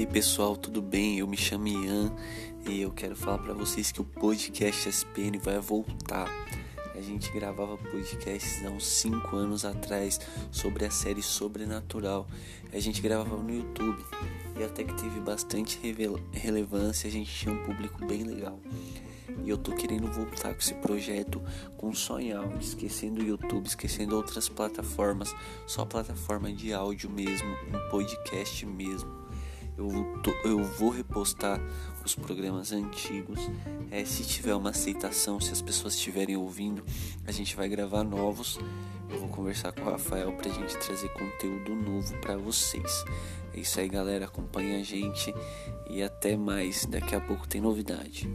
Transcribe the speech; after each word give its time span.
aí 0.00 0.06
pessoal, 0.06 0.56
tudo 0.56 0.80
bem? 0.80 1.18
Eu 1.18 1.26
me 1.26 1.36
chamo 1.36 1.68
Ian 1.68 2.10
e 2.66 2.80
eu 2.80 2.90
quero 2.90 3.14
falar 3.14 3.36
para 3.36 3.52
vocês 3.52 3.92
que 3.92 4.00
o 4.00 4.04
podcast 4.04 4.88
SPN 4.88 5.38
vai 5.38 5.58
voltar. 5.58 6.26
A 6.94 7.02
gente 7.02 7.30
gravava 7.30 7.76
podcasts 7.76 8.64
há 8.64 8.70
uns 8.70 8.86
5 8.86 9.36
anos 9.36 9.62
atrás 9.62 10.18
sobre 10.50 10.86
a 10.86 10.90
série 10.90 11.22
Sobrenatural. 11.22 12.26
A 12.72 12.80
gente 12.80 13.02
gravava 13.02 13.36
no 13.36 13.54
YouTube 13.54 14.02
e 14.58 14.64
até 14.64 14.84
que 14.84 14.94
teve 14.94 15.20
bastante 15.20 15.78
relevância, 16.32 17.06
a 17.06 17.12
gente 17.12 17.30
tinha 17.30 17.54
um 17.54 17.62
público 17.62 18.02
bem 18.06 18.22
legal. 18.24 18.58
E 19.44 19.50
eu 19.50 19.58
tô 19.58 19.72
querendo 19.72 20.10
voltar 20.10 20.54
com 20.54 20.60
esse 20.60 20.74
projeto 20.76 21.42
com 21.76 21.92
som 21.92 22.18
em 22.18 22.32
áudio, 22.32 22.58
esquecendo 22.58 23.20
o 23.20 23.24
YouTube, 23.24 23.66
esquecendo 23.66 24.16
outras 24.16 24.48
plataformas, 24.48 25.34
só 25.66 25.84
plataforma 25.84 26.50
de 26.50 26.72
áudio 26.72 27.10
mesmo, 27.10 27.50
um 27.50 27.90
podcast 27.90 28.64
mesmo. 28.64 29.29
Eu, 29.80 30.20
tô, 30.22 30.30
eu 30.44 30.62
vou 30.62 30.90
repostar 30.90 31.58
os 32.04 32.14
programas 32.14 32.70
antigos. 32.70 33.40
É, 33.90 34.04
se 34.04 34.22
tiver 34.24 34.54
uma 34.54 34.70
aceitação, 34.70 35.40
se 35.40 35.50
as 35.50 35.62
pessoas 35.62 35.94
estiverem 35.94 36.36
ouvindo, 36.36 36.84
a 37.26 37.32
gente 37.32 37.56
vai 37.56 37.66
gravar 37.66 38.04
novos. 38.04 38.58
Eu 39.08 39.18
vou 39.18 39.28
conversar 39.28 39.72
com 39.72 39.80
o 39.80 39.90
Rafael 39.90 40.32
pra 40.32 40.52
gente 40.52 40.76
trazer 40.76 41.08
conteúdo 41.14 41.74
novo 41.74 42.14
para 42.18 42.36
vocês. 42.36 43.04
É 43.54 43.60
isso 43.60 43.80
aí, 43.80 43.88
galera. 43.88 44.26
Acompanha 44.26 44.78
a 44.78 44.82
gente 44.82 45.34
e 45.88 46.02
até 46.02 46.36
mais. 46.36 46.84
Daqui 46.84 47.14
a 47.14 47.20
pouco 47.20 47.48
tem 47.48 47.60
novidade. 47.60 48.28